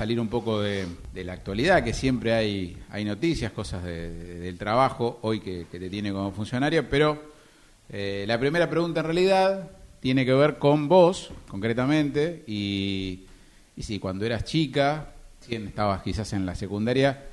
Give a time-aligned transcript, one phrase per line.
[0.00, 5.40] salir un poco de, la actualidad, que siempre hay, hay noticias, cosas del trabajo, hoy
[5.40, 7.22] que, te tiene como funcionario, pero
[7.90, 13.26] eh, la primera pregunta en realidad tiene que ver con vos, concretamente, y,
[13.76, 17.26] y si cuando eras chica, si estabas quizás en la secundaria,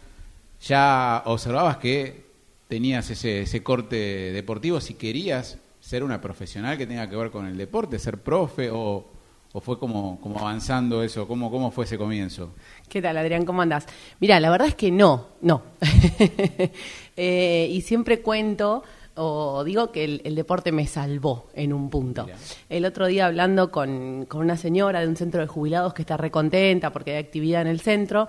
[0.59, 2.25] ya observabas que
[2.67, 3.95] tenías ese, ese corte
[4.33, 8.69] deportivo, si querías ser una profesional que tenga que ver con el deporte, ser profe
[8.73, 9.07] o
[9.53, 11.27] ¿O fue como, como avanzando eso?
[11.27, 12.51] ¿Cómo, ¿Cómo fue ese comienzo?
[12.89, 13.45] ¿Qué tal, Adrián?
[13.45, 13.85] ¿Cómo andás?
[14.19, 15.61] Mira, la verdad es que no, no.
[17.19, 18.83] Eh, y siempre cuento
[19.15, 22.27] o digo que el, deporte me salvó en un punto.
[22.69, 26.15] El otro día hablando con, con, una señora de un centro de jubilados que está
[26.15, 28.27] recontenta porque hay actividad en el centro,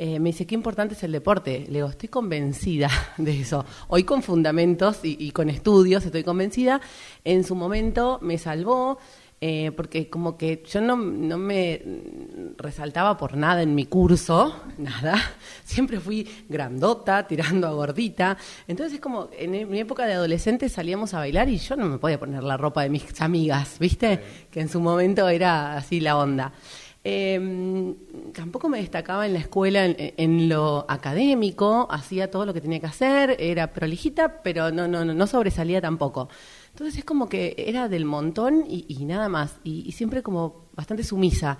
[0.00, 1.64] eh, me dice, qué importante es el deporte.
[1.66, 3.64] Le digo, estoy convencida de eso.
[3.88, 6.80] Hoy con fundamentos y, y con estudios estoy convencida.
[7.24, 8.98] En su momento me salvó.
[9.40, 11.80] Eh, porque como que yo no, no, me
[12.56, 15.14] resaltaba por nada en mi curso, nada,
[15.64, 20.68] siempre fui grandota, tirando a gordita, entonces es como, en e, mi época de adolescente
[20.68, 24.20] salíamos a bailar y yo no me podía poner la ropa de mis amigas, ¿viste?
[24.50, 26.52] Que en su momento era así la onda.
[27.04, 27.94] Em,
[28.34, 32.86] tampoco me destacaba en la escuela en, lo académico, hacía todo lo que tenía que
[32.86, 36.28] hacer, era prolijita, pero no, no, no sobresalía tampoco.
[36.70, 41.58] Entonces es como que era del montón y, nada más, y, siempre como bastante sumisa.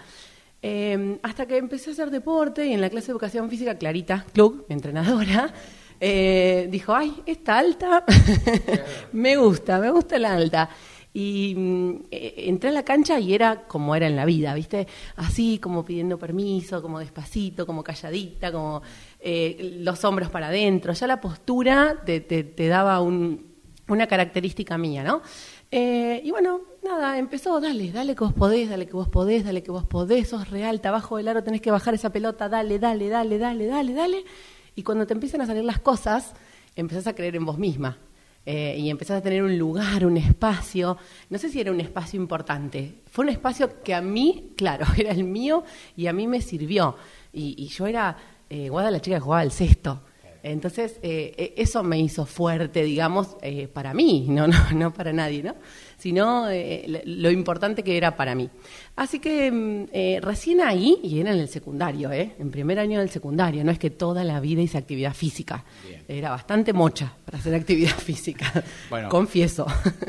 [0.60, 4.24] Em, hasta que empecé a hacer deporte y en la clase de educación física, Clarita
[4.32, 5.52] Club, mi entrenadora,
[6.00, 8.04] eh, dijo, ay, esta alta,
[9.12, 10.68] me gusta, me gusta la alta.
[11.12, 14.86] Y mm, eh, entré a la cancha y era como era en la vida, ¿viste?
[15.16, 18.82] Así, como pidiendo permiso, como despacito, como calladita, como
[19.18, 20.92] eh, los hombros para adentro.
[20.92, 23.47] Ya la postura te daba un,
[23.96, 25.22] una característica mía, ¿no?
[25.70, 29.62] Eh, y bueno, nada, empezó, dale, dale que vos podés, dale que vos podés, dale
[29.62, 32.78] que vos podés, sos real, te abajo del aro tenés que bajar esa pelota, dale,
[32.78, 34.24] dale, dale, dale, dale, dale.
[34.74, 36.34] Y cuando te empiezan a salir las cosas,
[36.76, 37.98] empezás a creer en vos misma.
[38.50, 40.96] Eh, y empezás a tener un lugar, un espacio.
[41.28, 43.02] No sé si era un espacio importante.
[43.10, 45.64] Fue un espacio que a mí, claro, era el mío
[45.96, 46.96] y a mí me sirvió.
[47.30, 48.16] Y, yo era
[48.48, 50.00] eh, Guada la chica que jugaba al sexto.
[50.42, 55.12] Entonces, eh, e, eso me hizo fuerte, digamos, eh, para mí, no, no, no para
[55.12, 55.54] nadie, ¿no?
[55.96, 58.48] Sino eh, lo importante que era para mí.
[58.96, 62.34] Así que mm, recién ahí, y era en el secundario, ¿eh?
[62.38, 65.64] En primer año del secundario, no es que toda la vida hice actividad física.
[66.06, 69.66] Era bastante mocha para hacer actividad física, bueno, confieso.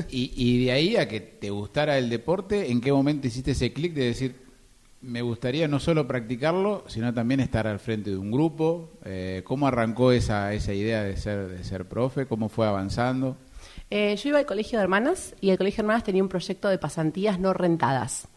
[0.10, 3.74] Y, y de ahí a que te gustara el deporte, ¿en qué momento hiciste ese
[3.74, 4.49] clic de decir,
[5.02, 8.90] me gustaría no solo practicarlo, sino también estar al frente de un grupo.
[9.06, 12.26] Eh, ¿Cómo arrancó esa, esa idea de ser, de ser profe?
[12.26, 13.38] ¿Cómo fue avanzando?
[13.90, 16.68] Eh, yo iba al colegio de hermanas y el colegio de hermanas tenía un proyecto
[16.68, 18.28] de pasantías no rentadas.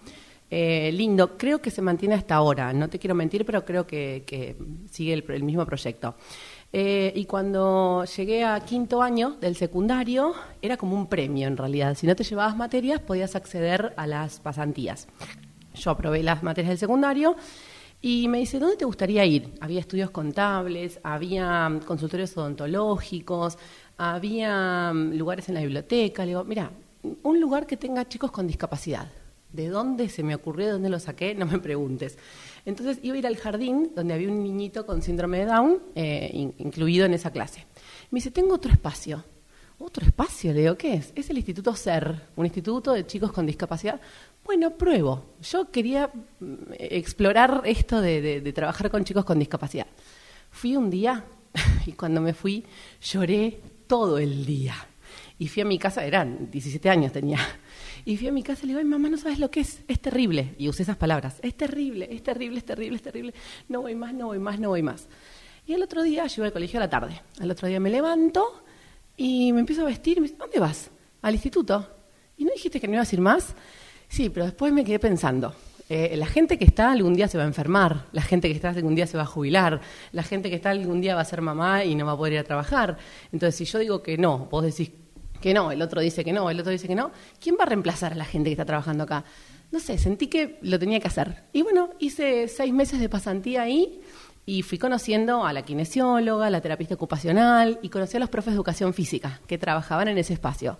[0.50, 4.56] Eh, lindo, creo que se mantiene hasta ahora, no te quiero mentir, pero creo que,
[4.90, 6.14] sigue el, mismo proyecto.
[6.72, 11.94] y cuando llegué a quinto año del secundario, era como un premio en realidad.
[11.94, 15.08] Si no te llevabas materias, podías acceder a las pasantías.
[15.74, 17.36] Yo aprobé las materias del secundario
[18.00, 19.54] y me dice, ¿dónde te gustaría ir?
[19.60, 23.56] Había estudios contables, había mm, consultorios odontológicos,
[23.96, 26.24] había mm, lugares en la biblioteca.
[26.24, 26.72] Le digo, mira,
[27.22, 29.08] un lugar que tenga chicos con discapacidad.
[29.52, 30.66] ¿De dónde se me ocurrió?
[30.66, 31.34] ¿De dónde lo saqué?
[31.34, 32.18] No me preguntes.
[32.64, 36.52] Entonces iba a ir al jardín donde había un niñito con síndrome de Down eh,
[36.58, 37.66] incluido en esa clase.
[38.10, 39.24] Me dice, tengo otro espacio.
[39.84, 40.52] ¿Otro espacio?
[40.52, 41.12] Le digo, ¿qué es?
[41.16, 44.00] Es el Instituto SER, un instituto de chicos con discapacidad.
[44.44, 45.34] Bueno, pruebo.
[45.42, 49.88] Yo quería mm, explorar esto de, trabajar con chicos con discapacidad.
[50.52, 51.24] Fui un día
[51.86, 52.64] y cuando me fui
[53.00, 54.76] lloré todo el día.
[55.40, 57.38] Y fui a mi casa, eran 17 años tenía.
[58.04, 59.82] Y fui a mi casa y le digo, Ay, mamá, no sabes lo que es,
[59.88, 60.54] es terrible.
[60.58, 63.34] Y usé esas palabras, es terrible, es terrible, es terrible, es terrible.
[63.68, 65.08] No voy más, no voy más, no voy más.
[65.66, 67.20] Y el otro día, llego al colegio a la tarde.
[67.40, 68.62] Al otro día me levanto
[69.16, 70.90] y me empiezo a vestir me dice, ¿dónde vas?
[71.22, 71.88] Al instituto.
[72.36, 73.54] ¿Y no dijiste que no ibas a ir más?
[74.08, 75.54] Sí, pero después me quedé pensando.
[75.88, 78.70] Eh, la gente que está algún día se va a enfermar, la gente que está
[78.70, 79.80] algún día se va a jubilar,
[80.12, 82.34] la gente que está algún día va a ser mamá y no va a poder
[82.34, 82.96] ir a trabajar.
[83.32, 84.90] Entonces, si yo digo que no, vos decís
[85.40, 87.10] que no, el otro dice que no, el otro dice que no,
[87.40, 89.24] ¿quién va a reemplazar a la gente que está trabajando acá?
[89.72, 91.44] No sé, sentí que lo tenía que hacer.
[91.52, 94.01] Y bueno, hice seis meses de pasantía ahí
[94.44, 98.52] y fui conociendo a la kinesióloga, a la terapista ocupacional y conocí a los profes
[98.52, 100.78] de educación física que trabajaban en ese espacio.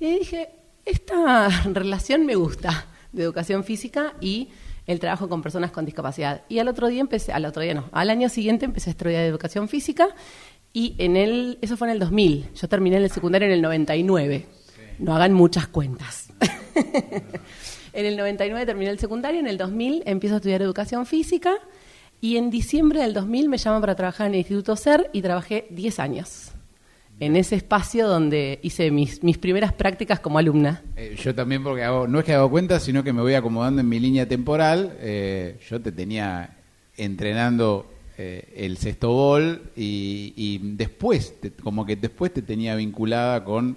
[0.00, 0.50] Y dije,
[0.84, 4.48] esta relación me gusta de educación física y
[4.86, 6.42] el trabajo con personas con discapacidad.
[6.48, 9.24] Y al otro día empecé, al otro día no, al año siguiente empecé a estudiar
[9.24, 10.08] educación física
[10.72, 13.62] y en el, eso fue en el 2000, yo terminé en el secundario en el
[13.62, 14.46] 99.
[14.98, 16.30] No hagan muchas cuentas.
[17.92, 21.54] en el 99 terminé el secundario, en el 2000 empiezo a estudiar educación física
[22.22, 25.66] Y en diciembre del 2000 me llaman para trabajar en el Instituto SER y trabajé
[25.70, 26.52] 10 años
[27.18, 30.84] en ese espacio donde hice mis, mis primeras prácticas como alumna.
[30.94, 33.80] Eh, yo también, porque hago, no es que hago cuenta, sino que me voy acomodando
[33.80, 34.96] en mi línea temporal.
[35.00, 36.58] Eh, yo te tenía
[36.96, 43.76] entrenando eh, el sexto bol y, después, como que después te tenía vinculada con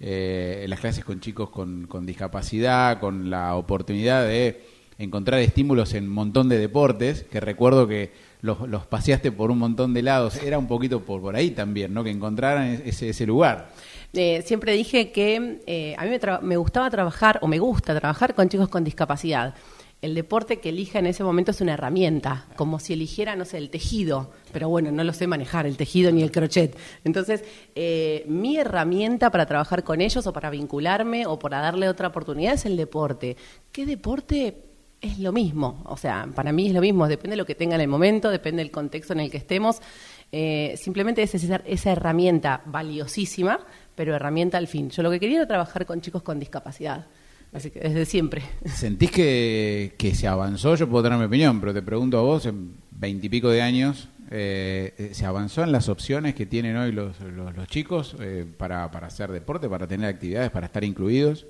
[0.00, 4.62] las clases con chicos con, con discapacidad, con la oportunidad de
[5.02, 9.94] encontrar estímulos en un montón de deportes, que recuerdo que los, paseaste por un montón
[9.94, 10.42] de lados.
[10.42, 12.04] Era un poquito por, por ahí también, ¿no?
[12.04, 13.70] Que encontraran ese, ese lugar.
[14.14, 16.10] Eh, siempre dije que eh, a mí
[16.42, 19.54] me, gustaba trabajar, o me gusta trabajar con chicos con discapacidad.
[20.02, 23.56] El deporte que elija en ese momento es una herramienta, como si eligiera, no sé,
[23.58, 26.76] el tejido, pero bueno, no lo sé manejar, el tejido ni el crochet.
[27.04, 27.44] Entonces,
[27.76, 32.54] eh, mi herramienta para trabajar con ellos o para vincularme o para darle otra oportunidad
[32.54, 33.36] es el deporte.
[33.70, 34.71] ¿Qué deporte?
[35.02, 35.82] Es lo mismo.
[35.84, 38.30] O sea, para mí es lo mismo, depende de lo que tenga en el momento,
[38.30, 39.82] depende del contexto en el que estemos.
[40.30, 43.60] Eh, simplemente es esa, esa herramienta valiosísima,
[43.94, 44.88] pero herramienta al fin.
[44.88, 47.06] Yo lo que quería era trabajar con chicos con discapacidad.
[47.52, 48.42] Así que desde siempre.
[48.64, 50.74] ¿Sentís que, que se avanzó?
[50.74, 55.10] Yo puedo tener mi opinión, pero te pregunto a vos, en veintipico de años, eh,
[55.12, 59.30] ¿se avanzó en las opciones que tienen hoy los, los, chicos eh, para, para hacer
[59.30, 61.46] deporte, para tener actividades, para estar incluidos?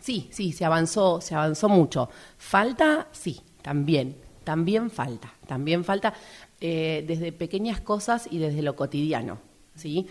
[0.00, 2.08] Sí, sí, se avanzó, se avanzó mucho.
[2.38, 6.14] Falta, sí, también, también falta, también falta
[6.60, 9.38] eh, desde pequeñas cosas y desde lo cotidiano,
[9.74, 10.06] ¿sí?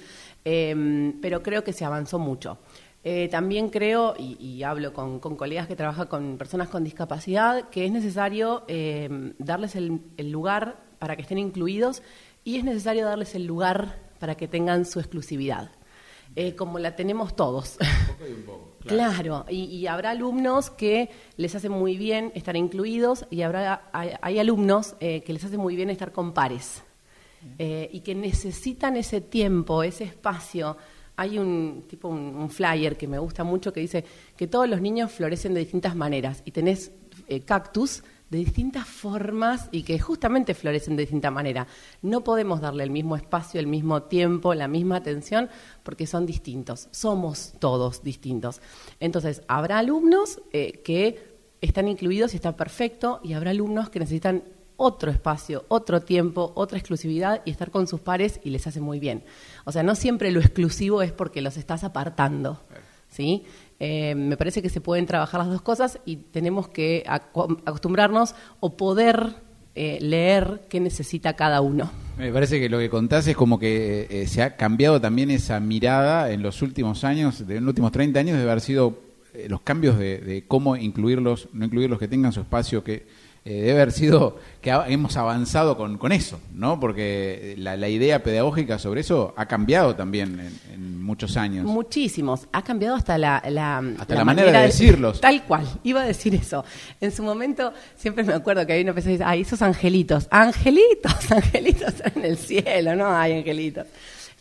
[0.46, 2.58] Em, pero creo que se avanzó mucho.
[3.04, 7.92] Eh, también creo, y, hablo con, colegas que trabajan con personas con discapacidad, que es
[7.92, 10.02] necesario em, darles el,
[10.32, 12.04] lugar para que estén incluidos
[12.44, 15.72] y es necesario darles el lugar para que tengan su exclusividad,
[16.36, 17.78] eh, como la tenemos todos.
[18.20, 23.90] Un poco Claro, y, habrá alumnos que les hace muy bien estar incluidos y habrá
[23.92, 26.82] hay, alumnos eh, que les hace muy bien estar con pares
[27.58, 30.78] eh, y que necesitan ese tiempo, ese espacio.
[31.18, 34.06] Hay un tipo un, flyer que me gusta mucho que dice
[34.38, 36.92] que todos los niños florecen de distintas maneras y tenés
[37.28, 41.68] eh, cactus de distintas formas y que justamente florecen de distinta manera.
[42.02, 45.50] No podemos darle el mismo espacio, el mismo tiempo, la misma atención,
[45.84, 46.88] porque son distintos.
[46.92, 48.62] Somos todos distintos.
[49.00, 54.44] Entonces, habrá alumnos eh, que están incluidos y está perfecto, y habrá alumnos que necesitan
[54.78, 59.00] otro espacio, otro tiempo, otra exclusividad y estar con sus pares y les hace muy
[59.00, 59.26] bien.
[59.66, 62.62] O sea, no siempre lo exclusivo es porque los estás apartando.
[63.10, 63.44] ¿sí?
[63.80, 68.76] Eh, me parece que se pueden trabajar las dos cosas y tenemos que acostumbrarnos o
[68.76, 69.36] poder
[69.76, 71.90] eh, leer qué necesita cada uno.
[72.18, 75.62] Me parece que lo que contás es como que eh, se ha cambiado también esa
[75.62, 79.00] mirada en los últimos años, en los últimos 30 años, de haber sido
[79.48, 83.06] los cambios de, de, cómo incluirlos, no incluirlos, que tengan su espacio, que
[83.46, 86.80] eh, debe haber sido que hemos avanzado con, con eso, ¿no?
[86.80, 91.66] Porque la, la, idea pedagógica sobre eso ha cambiado también en, muchos años.
[91.66, 92.48] Muchísimos.
[92.52, 95.22] Ha cambiado hasta la, la, hasta la, manera, de decirlos.
[95.22, 96.64] Tal cual, iba a decir eso.
[97.02, 100.28] En su momento, siempre me acuerdo que persona que dice, ay, esos angelitos.
[100.32, 103.88] Angelitos, angelitos en el cielo, no hay angelitos.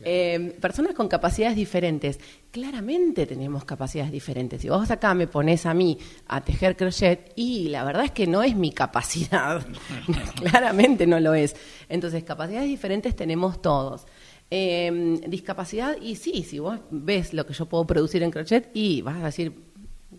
[0.05, 2.19] Eh, personas con capacidades diferentes.
[2.50, 4.62] Claramente tenemos capacidades diferentes.
[4.62, 8.27] Si vos acá me pones a mí a tejer crochet, y la verdad es que
[8.27, 9.65] no es mi capacidad.
[10.37, 11.56] Claramente no lo es.
[11.89, 14.07] Entonces, capacidades diferentes tenemos todos.
[14.50, 19.02] Eh, discapacidad, y sí, si vos ves lo que yo puedo producir en crochet, y
[19.02, 19.69] vas a decir,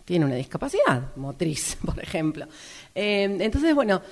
[0.04, 2.46] tiene una discapacidad motriz, por ejemplo.
[2.94, 4.02] Eh, entonces, bueno,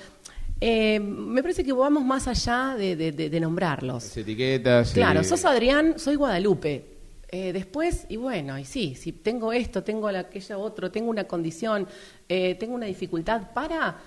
[0.61, 4.03] eh, me parece que vamos más allá de, nombrarlos.
[4.03, 4.91] Las etiquetas.
[4.93, 6.97] Claro, sos Adrián, soy Guadalupe.
[7.31, 11.87] Eh, después, y bueno, y sí, si tengo esto, tengo aquello otro, tengo una condición,
[12.27, 13.97] eh, tengo una dificultad para,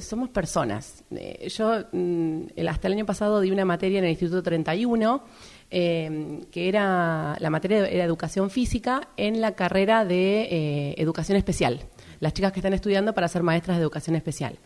[0.00, 1.02] somos personas.
[1.48, 5.24] yo mm, hasta el año pasado di una materia en el Instituto 31,
[5.68, 11.80] que era, la materia era educación física en la carrera de educación especial.
[12.20, 14.56] Las chicas que están estudiando para ser maestras de educación especial.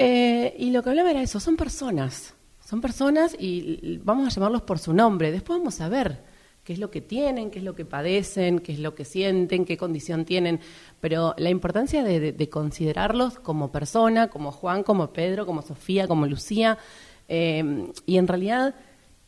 [0.00, 2.32] Eh, y lo que hablaba era eso, son personas,
[2.64, 5.32] son personas y vamos a llamarlos por su nombre.
[5.32, 6.22] Después vamos a ver
[6.62, 9.64] qué es lo que tienen, qué es lo que padecen, qué es lo que sienten,
[9.64, 10.60] qué condición tienen.
[11.00, 16.78] Pero la importancia de, considerarlos como persona, como Juan, como Pedro, como Sofía, como Lucía.
[17.26, 18.76] Eh, y en realidad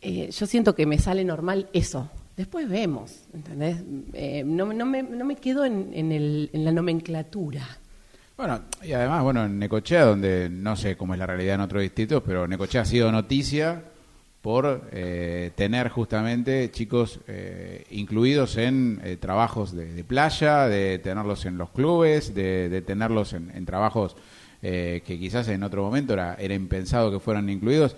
[0.01, 2.09] eh, yo siento que me sale normal eso.
[2.37, 3.83] Después vemos, ¿entendés?
[4.47, 7.81] no, me, quedo en la nomenclatura.
[8.41, 11.83] Bueno, y además, bueno, en Necochea, donde no sé cómo es la realidad en otros
[11.83, 13.83] distritos, pero Necochea ha sido noticia
[14.41, 21.59] por eh, tener justamente chicos eh, incluidos en eh, trabajos de, playa, de tenerlos en
[21.59, 24.17] los clubes, de, tenerlos en, trabajos
[24.63, 27.95] que quizás en otro momento era, era impensado que fueran incluidos,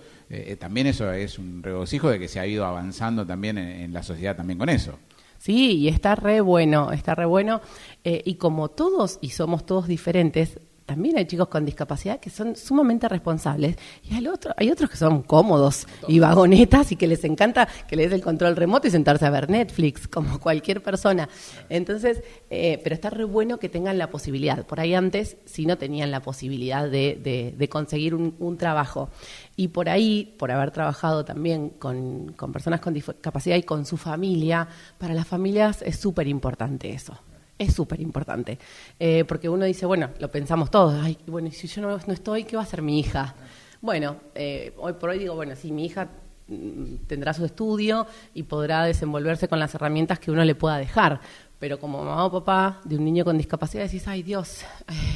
[0.59, 4.35] también eso es un regocijo de que se ha ido avanzando también en la sociedad
[4.35, 4.99] también con eso.
[5.43, 7.59] Sí, y está re bueno, está re bueno.
[8.05, 13.07] y como todos, y somos todos diferentes, también hay chicos con discapacidad que son sumamente
[13.07, 17.67] responsables y hay, otro, hay otros que son cómodos y vagonetas y que les encanta
[17.87, 21.29] que les dé el control remoto y sentarse a ver Netflix, como cualquier persona.
[21.69, 24.65] Entonces, eh, pero está re bueno que tengan la posibilidad.
[24.65, 29.09] Por ahí antes, si no tenían la posibilidad de, de, conseguir un, un, trabajo.
[29.55, 33.97] Y por ahí, por haber trabajado también con, con personas con discapacidad y con su
[33.97, 37.17] familia, para las familias es súper importante eso
[37.63, 38.57] es súper importante.
[38.99, 42.55] Eh, porque uno dice, bueno, lo pensamos todos, ay, bueno, si yo no, estoy, ¿qué
[42.55, 43.35] va a hacer mi hija?
[43.81, 46.07] Bueno, eh, hoy por hoy digo, bueno, sí, mi hija
[46.47, 51.19] mm, tendrá su estudio y podrá desenvolverse con las herramientas que uno le pueda dejar.
[51.59, 54.61] Pero como mamá o papá de un niño con discapacidad decís, ay Dios,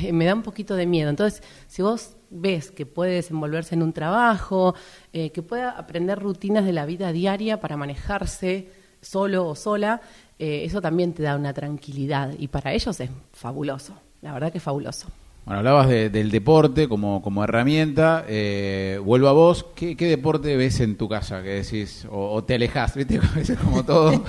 [0.03, 1.09] eh, me da un poquito de miedo.
[1.09, 4.75] Entonces, si vos ves que puede desenvolverse en un trabajo,
[5.11, 8.69] que pueda aprender rutinas de la vida diaria para manejarse
[9.01, 10.01] solo o sola,
[10.39, 14.59] eh, eso también te da una tranquilidad y para ellos es fabuloso, la verdad que
[14.59, 15.07] es fabuloso.
[15.45, 18.25] Bueno, hablabas del deporte como, como herramienta.
[18.27, 19.65] Eh, vuelvo a vos.
[19.75, 21.41] ¿Qué, deporte ves en tu casa?
[21.41, 23.21] Que decís, o, te alejas, ¿viste?
[23.63, 24.25] como todo.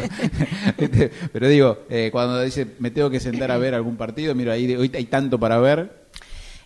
[1.32, 4.72] Pero digo, eh, cuando dice, me tengo que sentar a ver algún partido, miro ahí,
[4.76, 6.06] hoy hay tanto para ver.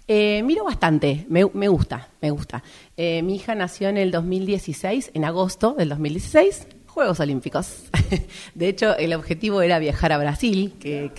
[0.07, 2.63] miro bastante, me, me, gusta, me gusta.
[2.99, 6.67] mi hija nació en el 2016, en agosto del 2016.
[6.93, 7.85] Juegos Olímpicos.
[8.55, 11.11] De hecho, el objetivo era viajar a Brasil, que,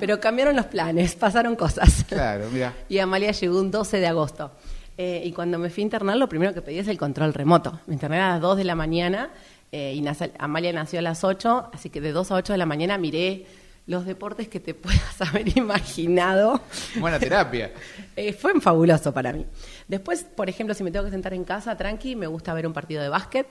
[0.00, 2.04] pero cambiaron los planes, pasaron cosas.
[2.08, 2.74] Claro, mira.
[2.88, 4.50] Y Amalia llegó un 12 de agosto.
[4.98, 7.78] Eh, y cuando me fui a internar, lo primero que pedí es el control remoto.
[7.86, 9.30] Me interné a las 2 de la mañana
[9.70, 10.04] eh, y
[10.40, 13.46] Amalia nació a las 8, así que de 2 a 8 de la mañana miré
[13.86, 16.60] los deportes que te puedas haber imaginado.
[16.96, 17.70] Buena terapia.
[18.16, 19.46] eh, fue fabuloso para mí.
[19.86, 22.72] Después, por ejemplo, si me tengo que sentar en casa, tranqui, me gusta ver un
[22.72, 23.46] partido de básquet.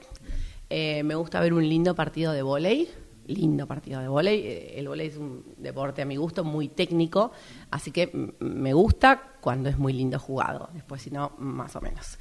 [0.70, 2.90] Eh, me gusta ver un lindo partido de volei,
[3.28, 4.40] lindo partido de volei.
[4.46, 7.32] Eh, el volei es un deporte a mi gusto muy técnico,
[7.72, 10.70] así que me gusta cuando es muy lindo jugado.
[10.74, 12.18] Después, si no, más o menos.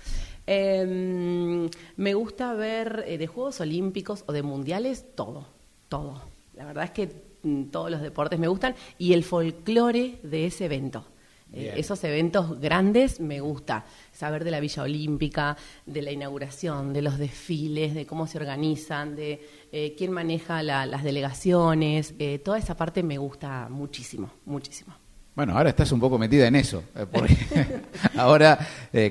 [0.46, 5.46] Em, me gusta ver eh, de Juegos Olímpicos o de Mundiales todo,
[5.88, 6.20] todo.
[6.54, 10.66] La verdad es que mm, todos los deportes me gustan y el folclore de ese
[10.66, 11.06] evento.
[11.54, 15.56] Esos eventos grandes me gusta saber de la Villa Olímpica,
[15.86, 19.40] de la inauguración, de los desfiles, de cómo se organizan, de
[19.72, 22.14] eh, quién maneja las delegaciones.
[22.18, 25.03] Eh, toda esa parte me gusta muchísimo, muchísimo.
[25.34, 27.36] Bueno, ahora estás un poco metida en eso, eh, porque
[28.16, 28.58] ahora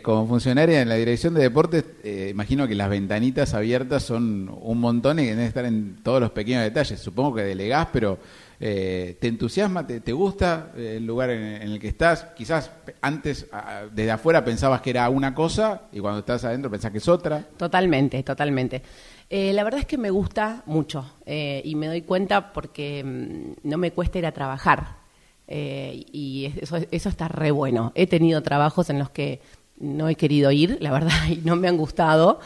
[0.02, 1.84] como funcionaria en la dirección de deportes,
[2.30, 6.32] imagino que las ventanitas abiertas son un montón y que deben estar en todos los
[6.32, 7.00] pequeños detalles.
[7.00, 8.18] Supongo que delegás, pero
[8.66, 9.86] eh, ¿Te entusiasma?
[9.86, 12.28] Te, gusta eh, el lugar en, el que estás?
[12.34, 13.46] Quizás antes,
[13.92, 17.44] desde afuera, pensabas que era una cosa y cuando estás adentro pensás que es otra.
[17.58, 18.82] Totalmente, totalmente.
[19.30, 23.78] Eh, la verdad es que me gusta mucho y me doy cuenta porque mm, no
[23.78, 25.03] me cuesta ir a trabajar
[25.48, 27.92] y eso, eso está re bueno.
[27.96, 29.42] He tenido trabajos en los que
[29.80, 32.40] no he querido ir, la verdad, y no me han gustado.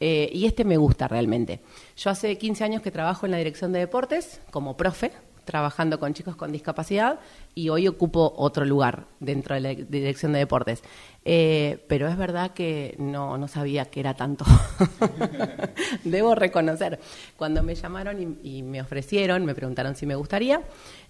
[0.00, 1.60] y este me gusta realmente.
[1.96, 5.12] Yo hace 15 años que trabajo en la dirección de deportes como profe,
[5.44, 7.20] trabajando con chicos con discapacidad
[7.54, 10.82] y hoy ocupo otro lugar dentro de la dirección de deportes.
[11.26, 14.44] Eh, pero es verdad que no, no sabía que era tanto.
[16.04, 16.98] Debo reconocer.
[17.36, 20.60] Cuando me llamaron y, me ofrecieron, me preguntaron si me gustaría,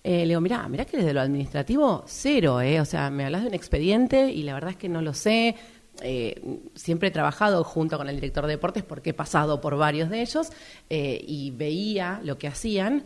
[0.05, 2.81] eh, le digo, mira, mira que desde lo administrativo, cero, ¿eh?
[2.81, 5.57] O sea, me hablas de un expediente y la verdad es que no lo sé.
[6.03, 10.11] Eh, siempre he trabajado junto con el director de deportes porque he pasado por varios
[10.11, 10.49] de ellos
[10.91, 13.05] y veía lo que hacían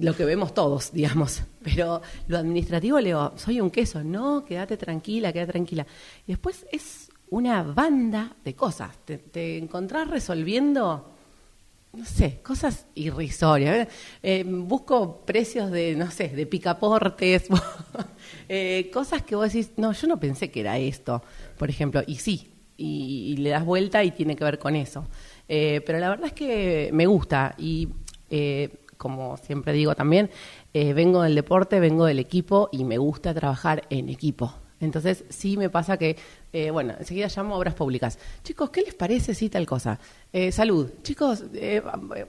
[0.00, 1.42] lo que vemos todos, digamos.
[1.62, 5.86] Pero lo administrativo le digo, soy un queso, no, quédate tranquila, quédate tranquila.
[6.26, 8.96] Y después es una banda de cosas.
[9.04, 11.12] Te, encontrás resolviendo,
[11.92, 13.88] no sé, cosas irrisorias.
[14.22, 17.48] Eh, busco precios de, no sé, de picaportes,
[18.48, 21.22] eh, cosas que vos decís, no, yo no pensé que era esto,
[21.58, 25.06] por ejemplo, y sí, y, le das vuelta y tiene que ver con eso.
[25.48, 27.88] Eh, pero la verdad es que me gusta y
[29.02, 30.30] como siempre digo también,
[30.72, 34.54] eh, vengo del deporte, vengo del equipo y me gusta trabajar en equipo.
[34.78, 36.16] Entonces, sí me pasa que,
[36.52, 38.16] eh, bueno, enseguida llamo a obras públicas.
[38.44, 39.98] Chicos, ¿qué les parece si tal cosa?
[40.32, 40.88] Eh, salud.
[41.02, 41.44] Chicos,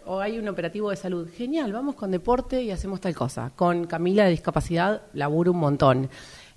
[0.06, 1.30] o hay un operativo de salud.
[1.32, 3.51] Genial, vamos con deporte y hacemos tal cosa.
[3.56, 6.10] Con Camila de discapacidad laburo un montón.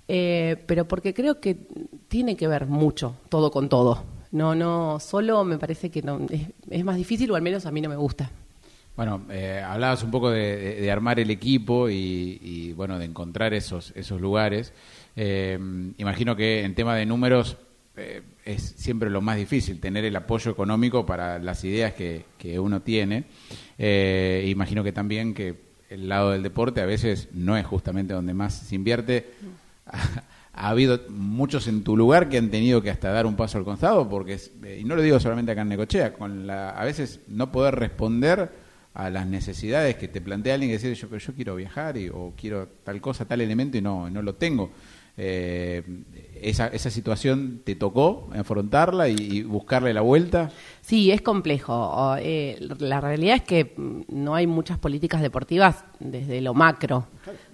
[0.07, 1.67] pero porque creo que
[2.07, 4.03] tiene que ver mucho todo con todo.
[4.31, 6.21] No, no, solo me parece que no,
[6.69, 8.31] es más difícil o al menos a mí no me gusta.
[8.97, 14.19] Bueno, eh, hablabas un poco de, armar el equipo y, bueno, de encontrar esos, esos
[14.19, 14.73] lugares.
[15.15, 15.57] Eh,
[15.97, 17.57] imagino que en tema de números
[17.95, 22.25] eh, es siempre lo más difícil, tener el apoyo económico para las ideas que,
[22.59, 23.25] uno tiene.
[23.77, 25.55] Eh, imagino que también que
[25.91, 29.31] el lado del deporte a veces no es justamente donde más se invierte.
[30.53, 33.63] ha habido muchos en tu lugar que han tenido que hasta dar un paso al
[33.63, 34.39] costado, porque,
[34.79, 38.65] y no lo digo solamente acá en Necochea, con la, a veces no poder responder
[38.97, 42.09] a las necesidades que te plantea alguien y decir, yo, pero yo quiero viajar y,
[42.09, 44.71] o quiero tal cosa, tal elemento y no, no lo tengo.
[45.19, 45.83] Eh,
[46.41, 50.49] esa, esa situación te tocó afrontarla y, buscarle la vuelta?
[50.81, 52.15] Sí, es complejo.
[52.17, 53.73] Eh, la realidad es que
[54.07, 57.07] no hay muchas políticas deportivas desde lo macro,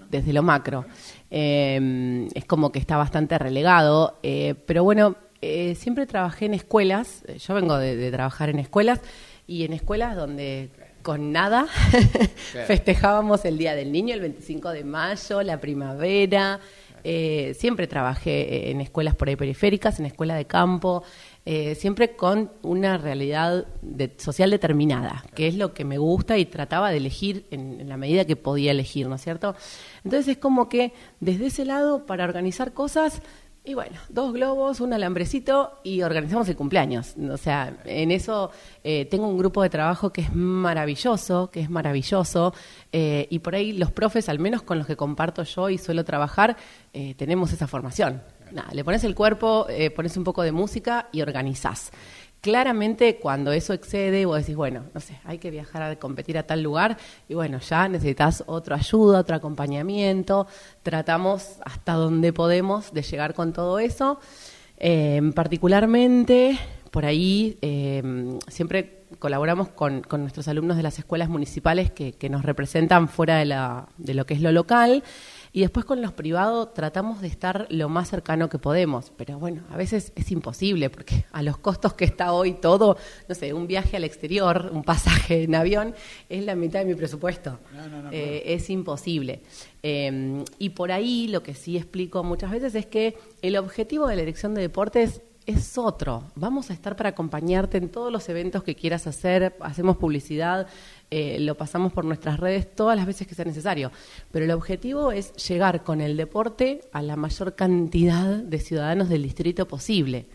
[0.09, 0.85] desde lo macro.
[1.29, 5.17] Eh, es como que está bastante relegado, pero bueno,
[5.75, 9.01] siempre trabajé en escuelas, yo vengo de trabajar en escuelas
[9.45, 10.69] y en escuelas donde
[11.03, 11.67] con nada
[12.67, 16.59] festejábamos el Día del Niño, el 25 de mayo, la primavera.
[17.05, 21.03] Eh, siempre trabajé en escuelas por ahí periféricas, en escuela de campo,
[21.45, 23.67] eh, siempre con una realidad
[24.17, 27.97] social determinada, que es lo que me gusta y trataba de elegir en, en, la
[27.97, 29.53] medida que podía elegir, ¿no es cierto?
[30.05, 33.21] Entonces es como que desde ese lado, para organizar cosas,
[33.65, 37.15] y bueno, dos globos, un alambrecito y organizamos el cumpleaños.
[37.31, 38.51] O sea, en eso
[38.83, 42.53] eh, tengo un grupo de trabajo que es maravilloso, que es maravilloso.
[42.91, 46.03] Eh, y por ahí los profes, al menos con los que comparto yo y suelo
[46.03, 46.57] trabajar,
[46.91, 48.21] eh, tenemos esa formación.
[48.51, 49.65] Nada, le pones el cuerpo,
[49.95, 51.91] pones un poco de música y organizás.
[52.43, 56.43] Claramente cuando eso excede, vos decís, bueno, no sé, hay que viajar a competir a
[56.43, 56.97] tal lugar
[57.29, 60.45] y bueno, ya necesitas otra ayuda, otro acompañamiento.
[60.81, 64.19] Tratamos hasta donde podemos de llegar con todo eso.
[64.75, 66.59] Eh, particularmente,
[66.91, 68.03] por ahí eh,
[68.49, 73.45] siempre colaboramos con, nuestros alumnos de las escuelas municipales que, que nos representan fuera de,
[73.45, 75.01] la, de lo que es lo local
[75.55, 79.61] y después con los privados tratamos de estar lo más cercano que podemos, pero bueno,
[79.69, 82.97] a veces es imposible porque a los costos que está hoy todo,
[83.29, 85.93] no sé, un viaje al exterior, un pasaje en avión,
[86.27, 87.59] es la mitad de mi presupuesto.
[88.11, 89.43] Eh, es imposible.
[89.83, 94.15] Em, y por ahí lo que sí explico muchas veces es que el objetivo de
[94.15, 96.23] la dirección de deportes es otro.
[96.35, 100.67] Vamos a estar para acompañarte en todos los eventos que quieras hacer, hacemos publicidad,
[101.15, 103.91] eh, lo pasamos por nuestras redes todas las veces que sea necesario.
[104.31, 109.21] Pero el objetivo es llegar con el deporte a la mayor cantidad de ciudadanos del
[109.21, 110.25] distrito posible.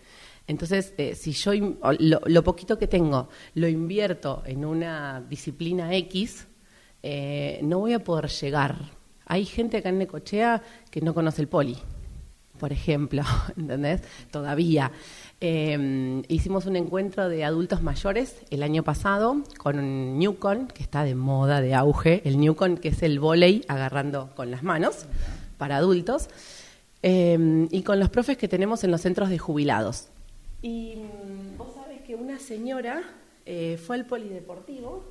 [0.47, 1.51] Entonces, eh, si yo
[1.99, 6.47] lo, poquito que tengo lo invierto en una disciplina X,
[7.03, 8.79] eh, no voy a poder llegar.
[9.27, 10.63] Hay gente acá en Necochea
[10.93, 11.77] que no conoce el poli
[12.59, 13.23] por ejemplo,
[13.57, 14.03] ¿entendés?
[14.31, 14.91] Todavía.
[15.41, 21.15] Em, hicimos un encuentro de adultos mayores el año pasado con Newcon, que está de
[21.15, 25.07] moda, de auge, el Newcon, que es el volei agarrando con las manos
[25.57, 26.29] para adultos,
[27.03, 30.09] em, y con los profes que tenemos en los centros de jubilados.
[30.61, 33.03] Y mm, vos sabés que una señora
[33.47, 35.05] eh, fue al polideportivo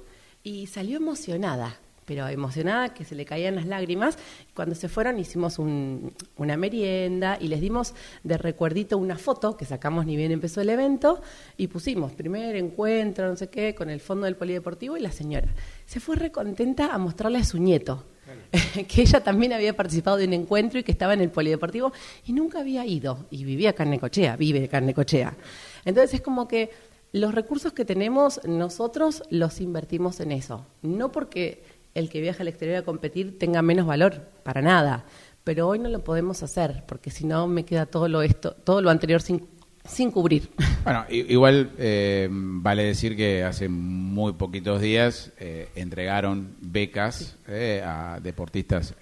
[0.43, 4.17] y salió emocionada pero emocionada, que se le caían las lágrimas.
[4.55, 7.93] Cuando se fueron hicimos una merienda y les dimos
[8.23, 11.21] de recuerdito una foto que sacamos ni bien empezó el evento
[11.57, 15.49] y pusimos primer encuentro, no sé qué, con el fondo del polideportivo y la señora.
[15.85, 18.05] Se fue recontenta a mostrarle a su nieto.
[18.87, 21.91] que ella también había participado de un encuentro y que estaba en el polideportivo
[22.25, 25.35] y nunca había ido y vivía acá en Necochea, vive acá en Necochea.
[25.83, 26.69] Entonces es como que
[27.13, 31.63] los recursos que tenemos nosotros los invertimos en eso, no porque
[31.97, 35.05] el que viaja al exterior a competir tenga menos valor, para nada.
[35.43, 38.81] Pero hoy no lo podemos hacer, porque si no me queda todo lo, esto, todo
[38.81, 39.47] lo anterior sin,
[39.83, 40.49] sin cubrir.
[40.83, 48.21] Bueno, igual eh, vale decir que hace muy poquitos días eh, entregaron becas eh, a
[48.23, 48.95] deportistas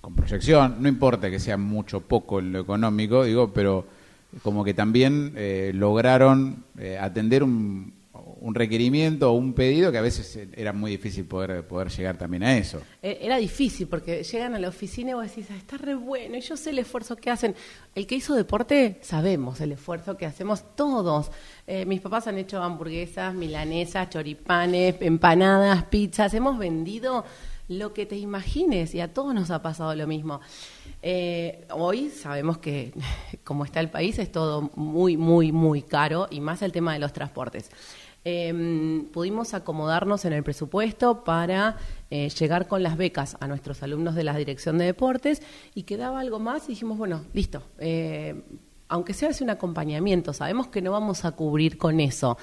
[0.00, 0.78] con proyección.
[0.80, 3.86] No importa que sea mucho o poco en lo económico, digo, pero
[4.42, 5.32] como que también
[5.74, 6.64] lograron
[7.00, 7.92] atender un,
[8.40, 12.42] un requerimiento o un pedido que a veces era muy difícil poder, poder llegar también
[12.42, 12.80] a eso.
[13.02, 16.36] E, era difícil porque llegan a la oficina y vos decís, ah, está re bueno,
[16.36, 17.54] y yo sé el esfuerzo que hacen.
[17.94, 21.30] El que hizo deporte, sabemos el esfuerzo que hacemos todos.
[21.66, 26.32] Eh, mis papás han hecho hamburguesas, milanesas, choripanes, empanadas, pizzas.
[26.34, 27.24] Hemos vendido
[27.68, 30.40] lo que te imagines y a todos nos ha pasado lo mismo.
[31.02, 32.92] Eh, hoy sabemos que
[33.44, 36.98] como está el país es todo muy, muy, muy caro y más el tema de
[36.98, 37.70] los transportes.
[38.30, 41.78] Em, pudimos acomodarnos en el presupuesto para
[42.10, 45.40] eh, llegar con las becas a nuestros alumnos de la Dirección de Deportes
[45.74, 47.62] y quedaba algo más y dijimos, bueno, listo.
[47.78, 48.42] Eh,
[48.88, 52.36] aunque sea ese un acompañamiento, sabemos que no vamos a cubrir con eso,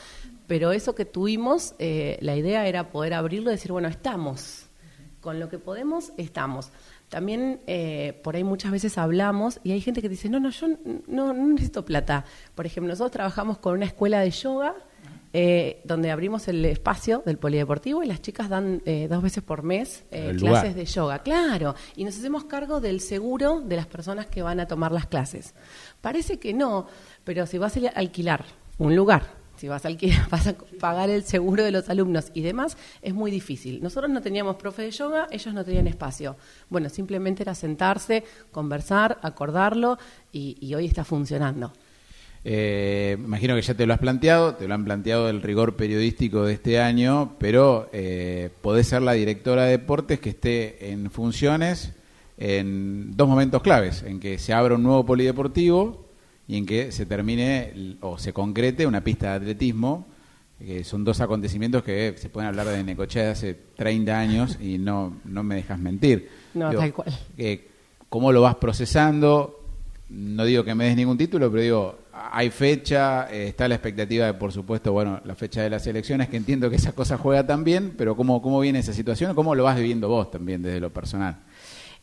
[0.48, 4.65] pero eso que tuvimos, eh, la idea era poder abrirlo y decir, bueno, estamos,
[5.21, 6.71] con lo que podemos, estamos.
[7.10, 10.67] También eh, por ahí muchas veces hablamos y hay gente que dice, no, no, yo
[11.06, 12.26] no necesito plata.
[12.56, 14.74] Por ejemplo, nosotros trabajamos con una escuela de yoga
[15.38, 19.63] eh, donde abrimos el espacio del polideportivo y las chicas dan eh, dos veces por
[19.63, 20.74] mes eh, clases lugar.
[20.74, 21.19] de yoga.
[21.24, 25.08] Claro, y nos hacemos cargo del seguro de las personas que van a tomar las
[25.08, 25.54] clases.
[26.00, 26.88] Parece que no,
[27.26, 28.45] pero si vas a alquilar
[28.78, 29.24] un lugar,
[29.58, 33.13] si vas a, alquilar, vas a pagar el seguro de los alumnos y demás, es
[33.13, 33.84] muy difícil.
[33.84, 36.38] Nosotros no teníamos profe de yoga, ellos no tenían espacio.
[36.69, 39.98] Bueno, simplemente era sentarse, conversar, acordarlo
[40.32, 41.74] y, y hoy está funcionando.
[42.48, 46.46] Eh, imagino que ya te lo has planteado, te lo han planteado el rigor periodístico
[46.46, 51.94] de este año, pero eh, podés ser la directora de deportes que esté en funciones
[52.38, 56.06] en dos momentos claves, en que se abra un nuevo polideportivo
[56.48, 60.06] y en que se termine o se concrete una pista de atletismo,
[60.60, 64.78] que son dos acontecimientos que se pueden hablar de Necochea de hace 30 años y
[64.78, 66.30] no, no me dejas mentir.
[66.54, 67.12] No, tal cual.
[67.40, 67.70] eh,
[68.08, 69.62] ¿Cómo lo vas procesando?
[70.10, 72.00] No digo que me des ningún título, pero digo,
[72.32, 76.30] hay fecha, eh, está la expectativa de, por supuesto, bueno, la fecha de las elecciones,
[76.30, 79.36] que entiendo que esa cosa juega también, pero ¿cómo, cómo viene esa situación?
[79.36, 81.38] ¿Cómo lo vas viviendo vos también desde lo personal?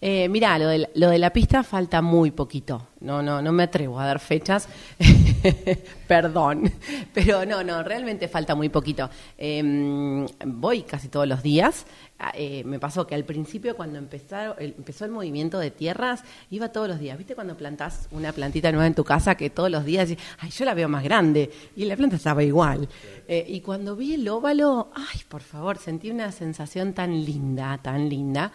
[0.04, 2.88] Eh, mirá, lo de, lo de la pista falta muy poquito.
[2.98, 4.68] No, no, no me atrevo a dar fechas.
[6.08, 6.72] Perdón.
[7.14, 9.08] Pero no, no, realmente falta muy poquito.
[9.38, 11.86] Eh, voy casi todos los días.
[12.24, 16.22] Ah, eh, me pasó que al principio, cuando empezaron, el- empezó el movimiento de tierras,
[16.50, 17.18] iba todos los días.
[17.18, 20.50] ¿Viste cuando plantás una plantita nueva en tu casa que todos los días decís, ay,
[20.50, 21.50] yo la veo más grande?
[21.74, 22.88] Y la planta estaba igual.
[23.26, 28.08] Eh, y cuando vi el óvalo, ay, por favor, sentí una sensación tan linda, tan
[28.08, 28.52] linda.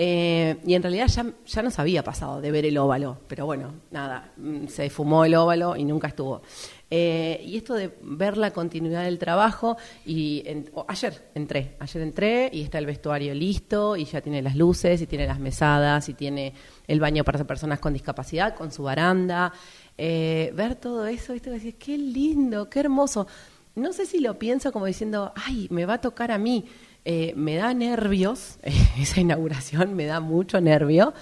[0.00, 3.72] Eh, y en realidad ya, ya nos había pasado de ver el óvalo, pero bueno,
[3.90, 6.42] nada, mm, se fumó el óvalo y nunca estuvo.
[6.90, 12.50] Eh, y esto de ver la continuidad del trabajo, y en- ayer entré, ayer entré
[12.52, 16.14] y está el vestuario listo y ya tiene las luces y tiene las mesadas y
[16.14, 16.54] tiene
[16.86, 19.52] el baño para personas con discapacidad con su baranda.
[19.98, 21.50] Eh, ver todo eso, ¿viste?
[21.50, 23.26] decir, qué lindo, qué hermoso.
[23.74, 26.64] No sé si lo pienso como diciendo, ay, me va a tocar a mí.
[27.04, 28.58] Eh, me da nervios,
[28.98, 31.14] esa inauguración me da mucho nervio,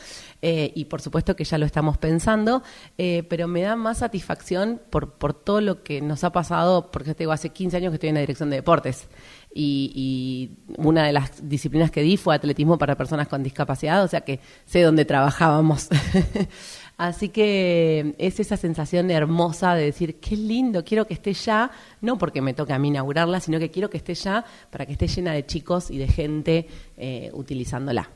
[0.42, 2.62] eh, y por supuesto que ya lo estamos pensando,
[2.98, 7.14] eh, pero me da más satisfacción por, por todo lo que nos ha pasado, porque
[7.14, 9.08] te digo, hace 15 años que estoy en la dirección de deportes,
[9.54, 14.08] y, y una de las disciplinas que di fue atletismo para personas con discapacidad, o
[14.08, 15.88] sea que sé dónde trabajábamos.
[16.96, 22.16] Así que es esa sensación hermosa de decir, qué lindo, quiero que esté ya, no
[22.16, 25.06] porque me toque a mí inaugurarla, sino que quiero que esté ya para que esté
[25.06, 28.08] llena de chicos y de gente eh, utilizándola.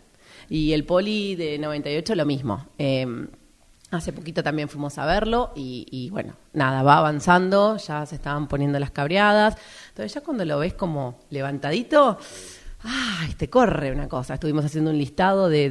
[0.48, 2.68] Y el poli de 98 lo mismo.
[2.78, 3.06] Eh,
[3.90, 8.48] hace poquito también fuimos a verlo y, y bueno, nada, va avanzando, ya se estaban
[8.48, 9.56] poniendo las cabreadas.
[9.90, 12.18] Entonces ya cuando lo ves como levantadito,
[12.82, 13.34] ¡ay!
[13.34, 14.34] te corre una cosa.
[14.34, 15.68] Estuvimos haciendo un listado de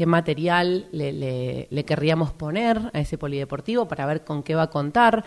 [0.00, 4.62] qué material le, le- le querríamos poner a ese polideportivo para ver con qué va
[4.62, 5.26] a contar.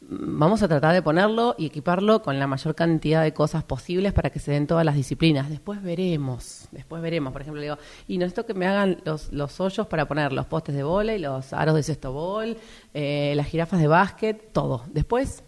[0.00, 4.30] Vamos a tratar de ponerlo y equiparlo con la mayor cantidad de cosas posibles para
[4.30, 5.50] que se den todas las disciplinas.
[5.50, 7.32] Después veremos, después veremos.
[7.32, 10.46] Por ejemplo, le digo, y necesito que me hagan los, los hoyos para poner los
[10.46, 12.56] postes de vóley, los aros de cesto bol,
[12.94, 14.84] eh, las jirafas de básquet, todo.
[14.92, 15.42] Después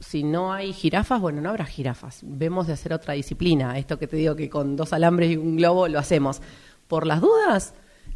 [0.00, 2.22] si no hay jirafas, bueno, no habrá jirafas.
[2.24, 3.78] Vemos de hacer otra disciplina.
[3.78, 6.42] Esto que te digo que con dos alambres y un globo lo hacemos.
[6.88, 7.72] Por las dudas,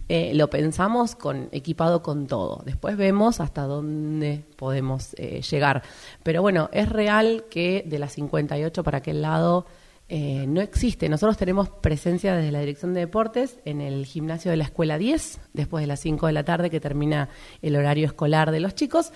[0.09, 2.63] eh, lo pensamos con equipado con todo.
[2.65, 5.83] Después vemos hasta dónde podemos eh, llegar.
[6.23, 9.67] Pero bueno, es real que de las 58 para aquel lado
[10.09, 11.11] eh, no existe.
[11.11, 15.41] Nosotros tenemos presencia desde la Dirección de Deportes en el gimnasio de la Escuela 10,
[15.53, 17.29] después de las 5 de la tarde que termina
[17.61, 19.13] el horario escolar de los chicos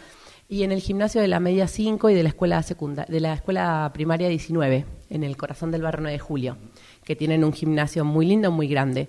[0.52, 3.32] y en el gimnasio de la media 5 y de la escuela secunda de la
[3.32, 6.56] escuela primaria 19 en el corazón del barrio 9 de Julio
[7.04, 9.08] que tienen un gimnasio muy lindo muy grande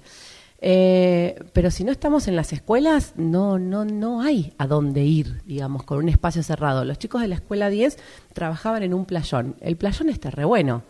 [0.66, 5.42] Eh, pero si no estamos en las escuelas no no no hay a dónde ir
[5.46, 7.98] digamos con un espacio cerrado los chicos de la escuela 10
[8.32, 10.84] trabajaban en un playón el playón está re bueno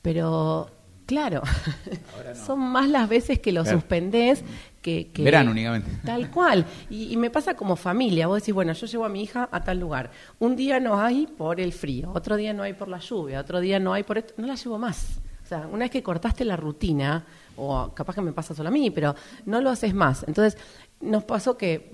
[0.00, 0.70] pero
[1.04, 1.42] claro
[2.46, 3.80] son más las veces que lo Claro.
[3.80, 4.44] suspendés
[4.80, 5.88] que, que Verano únicamente.
[6.04, 6.64] Tal cual.
[6.90, 8.26] Y, y me pasa como familia.
[8.26, 10.10] Vos decís, bueno, yo llevo a mi hija a tal lugar.
[10.40, 13.60] Un día no hay por el frío, otro día no hay por la lluvia, otro
[13.60, 14.34] día no hay por esto.
[14.38, 15.20] No la llevo más.
[15.44, 17.24] O sea, una vez que cortaste la rutina,
[17.62, 19.14] o capaz que me pasa solo a mí, pero
[19.46, 20.24] no lo haces más.
[20.26, 20.58] Entonces,
[21.00, 21.92] nos pasó que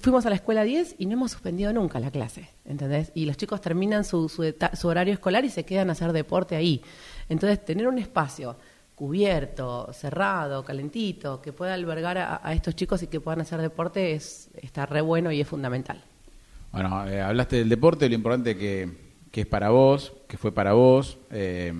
[0.00, 3.12] fuimos a la escuela 10 y no hemos suspendido nunca la clase, ¿entendés?
[3.14, 4.30] Y los chicos terminan su,
[4.84, 6.82] horario escolar y se quedan a hacer deporte ahí.
[7.28, 8.56] Entonces, tener un espacio
[8.94, 14.12] cubierto, cerrado, calentito, que pueda albergar a, a estos chicos y que puedan hacer deporte
[14.12, 16.04] es está re bueno y es fundamental.
[16.74, 18.88] Bueno, eh, hablaste del deporte, lo importante que,
[19.30, 21.72] que es para vos, que fue para vos, eh,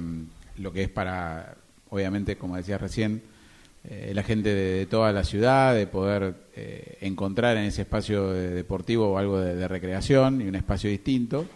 [0.58, 1.56] lo que es para,
[1.94, 3.22] obviamente, como decías recién,
[3.84, 9.16] eh, la gente de, toda la ciudad, de poder eh, encontrar en ese espacio deportivo
[9.16, 11.46] algo de, recreación y un espacio distinto.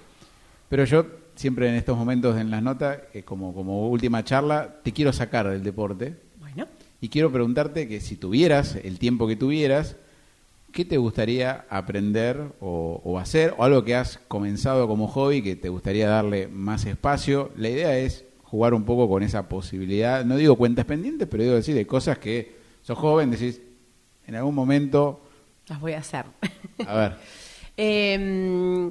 [0.68, 5.12] Pero yo siempre en estos momentos en las notas, como, como última charla, te quiero
[5.12, 6.14] sacar del deporte.
[6.38, 6.68] Bueno.
[7.01, 9.96] Y quiero preguntarte que si tuvieras el tiempo que tuvieras,
[10.70, 13.55] ¿qué te gustaría aprender o, o, hacer?
[13.59, 17.51] O algo que has comenzado como hobby que te gustaría darle más espacio.
[17.57, 21.54] La idea es jugar un poco con esa posibilidad, no digo cuentas pendientes, pero digo
[21.54, 23.61] decir de cosas que sos joven, decís,
[24.26, 25.20] en algún momento...
[25.68, 26.24] Las voy a hacer.
[26.87, 27.16] A ver.
[27.80, 28.90] Em,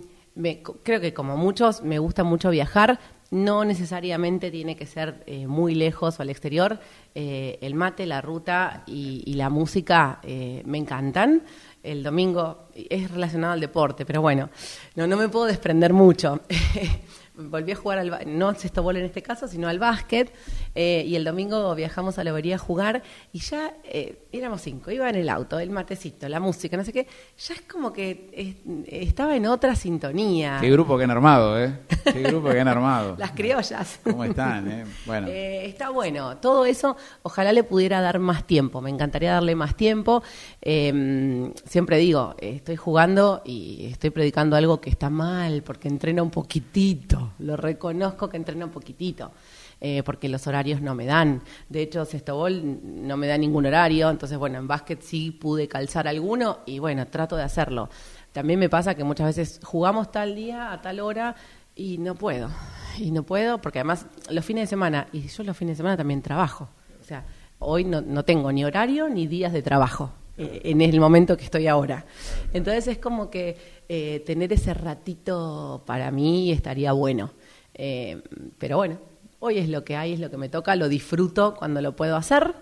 [0.82, 5.76] creo que como muchos me gusta mucho viajar, no necesariamente tiene que ser eh, muy
[5.76, 6.80] lejos o al exterior.
[7.14, 11.44] Eh, el mate, la ruta y, la música eh, me encantan.
[11.84, 14.50] El domingo es relacionado al deporte, pero bueno,
[14.96, 16.40] no, no me puedo desprender mucho.
[17.38, 20.34] volví a jugar al no al en este caso, sino al básquet.
[20.76, 24.92] Eh, y el domingo viajamos a la Lobería a jugar y ya eh, éramos cinco.
[24.92, 27.08] Iba en el auto, el matecito, la música, no sé qué.
[27.38, 30.58] Ya es como que estaba en otra sintonía.
[30.60, 31.80] Qué grupo que han armado, ¿eh?
[32.04, 33.16] Qué grupo que han armado.
[33.18, 34.00] Las criollas.
[34.04, 34.86] ¿Cómo están, eh?
[35.06, 35.28] Bueno.
[35.28, 36.38] Eh, está bueno.
[36.38, 38.82] Todo eso, ojalá le pudiera dar más tiempo.
[38.82, 40.24] Me encantaría darle más tiempo.
[40.62, 46.32] Em, siempre digo, estoy jugando y estoy predicando algo que está mal porque entrena un
[46.32, 49.32] poquitito lo reconozco que entreno un poquitito.
[49.80, 51.44] Eh, porque los horarios no me dan.
[51.70, 56.08] De hecho, Sestobol no me da ningún horario, entonces, bueno, en básquet sí pude calzar
[56.08, 57.88] alguno y bueno, trato de hacerlo.
[58.34, 61.36] También me pasa que muchas veces jugamos tal día a tal hora
[61.76, 62.50] y no puedo.
[62.98, 65.96] Y no puedo porque además los fines de semana, y yo los fines de semana
[65.96, 66.70] también trabajo.
[67.00, 67.24] O sea,
[67.60, 71.46] hoy no, no tengo ni horario ni días de trabajo eh, en el momento que
[71.46, 72.06] estoy ahora.
[72.54, 73.58] Entonces es como que
[73.90, 77.32] eh, tener ese ratito para mí estaría bueno.
[77.74, 78.22] Eh,
[78.58, 79.00] pero bueno,
[79.40, 82.16] hoy es lo que hay, es lo que me toca, lo disfruto cuando lo puedo
[82.16, 82.54] hacer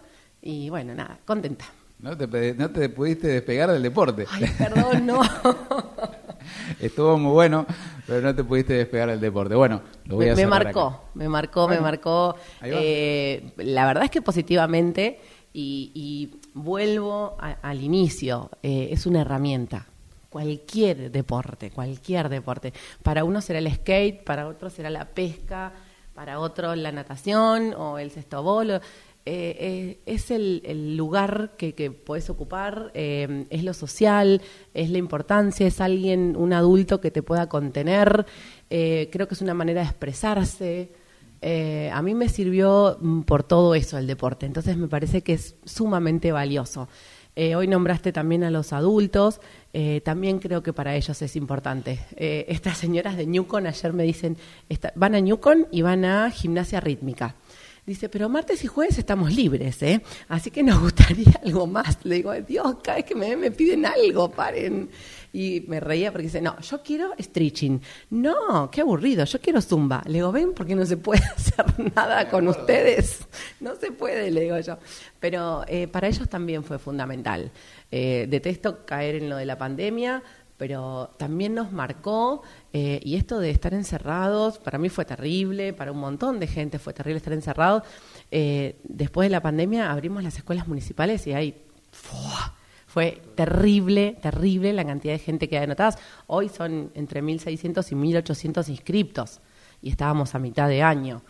[0.42, 1.66] y bueno, nada, contenta.
[2.00, 4.26] No te, no te pudiste despegar del deporte.
[4.30, 5.22] Ay, perdón, no.
[6.80, 7.66] Estuvo muy bueno,
[8.06, 9.56] pero no te pudiste despegar del deporte.
[9.56, 12.36] Bueno, lo voy a Me marcó, me marcó, me marcó.
[12.62, 15.20] Eh, la verdad es que positivamente,
[15.54, 19.86] y, vuelvo al inicio, es una herramienta
[20.36, 22.74] cualquier deporte, cualquier deporte.
[23.02, 25.72] Para uno será el skate, para otro será la pesca,
[26.14, 28.72] para otro la natación o el sextobol.
[28.72, 28.82] Eh,
[29.26, 34.42] eh, es el, lugar que, que puedes ocupar, eh, es lo social,
[34.74, 38.26] es la importancia, es alguien, un adulto que te pueda contener.
[38.68, 41.05] creo que es una manera de expresarse.
[41.94, 45.56] A mí me sirvió mm, por todo eso el deporte, entonces me parece que es
[45.66, 46.88] sumamente valioso.
[47.56, 49.40] hoy nombraste también a los adultos.
[49.78, 52.00] Eh, también creo que para ellos es importante.
[52.16, 54.38] Eh, estas señoras de Newcon ayer me dicen,
[54.96, 57.36] van a Newcon y van a gimnasia rítmica.
[57.86, 60.02] Dice, pero martes y jueves estamos libres, ¿eh?
[60.28, 62.00] Así que nos gustaría algo más.
[62.04, 64.90] Le digo, Dios, cada vez que me, me piden algo, paren.
[65.32, 67.80] Y me reía porque dice, no, yo quiero stretching.
[68.10, 70.02] No, qué aburrido, yo quiero zumba.
[70.08, 73.20] Le digo, ven, porque no se puede hacer nada con ustedes.
[73.60, 74.80] No se puede, le digo yo.
[75.20, 77.52] Pero eh, para ellos también fue fundamental.
[77.92, 80.24] Eh, detesto caer en lo de la pandemia,
[80.58, 85.92] pero también nos marcó, eh, y esto de estar encerrados, para mí fue terrible, para
[85.92, 87.84] un montón de gente fue terrible estar encerrados.
[88.32, 91.62] después de la pandemia abrimos las escuelas municipales y hay...
[92.88, 95.98] Fue terrible, terrible la cantidad de gente que hay anotadas.
[96.28, 99.42] Hoy son entre 1.600 y 1.800 inscriptos
[99.82, 101.22] y estábamos a mitad de año.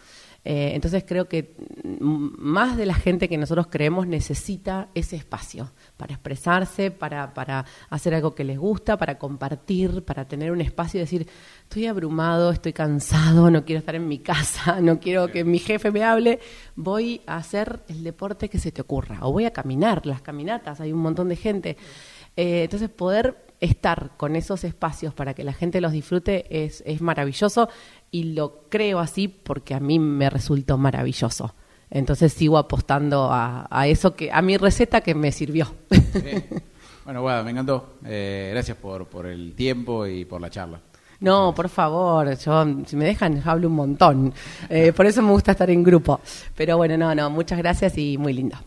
[0.47, 1.55] Eh, entonces creo que
[1.99, 8.13] más de la gente que nosotros creemos necesita ese espacio para expresarse, para, para hacer
[8.13, 11.27] algo que les gusta, para compartir, para tener un espacio y decir,
[11.63, 15.89] estoy abrumado, estoy cansado, no quiero estar en mi casa, no quiero que mi jefe
[15.89, 16.39] me hable,
[16.75, 20.79] voy a hacer el deporte que se te ocurra o voy a caminar, las caminatas,
[20.79, 21.77] hay un montón de gente.
[22.37, 27.01] Eh, entonces poder estar con esos espacios para que la gente los disfrute es, es
[27.01, 27.69] maravilloso
[28.11, 31.55] y lo creo así porque a mí me resultó maravilloso.
[31.89, 35.73] Entonces sigo apostando a, eso que a mi receta que me sirvió.
[37.05, 37.97] Bueno, Guada, me encantó.
[38.03, 40.81] Eh, gracias por, por el tiempo y por la charla.
[41.19, 44.33] No, por favor, yo, si me dejan, hablo un montón.
[44.69, 46.19] Eh, por eso me gusta estar en grupo.
[46.55, 48.57] Pero bueno, no, no, muchas gracias y muy lindo.